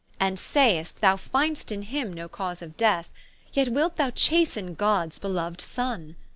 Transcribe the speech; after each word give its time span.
And 0.19 0.39
saist, 0.39 1.01
thou 1.01 1.15
find'st 1.15 1.71
in 1.71 1.83
him 1.83 2.11
no 2.11 2.27
cause 2.27 2.63
of 2.63 2.75
death, 2.75 3.11
Yet 3.53 3.67
wilt 3.69 3.97
thou 3.97 4.09
chasten 4.09 4.73
Gods 4.73 5.19
beloued 5.19 5.61
Sonne. 5.61 6.15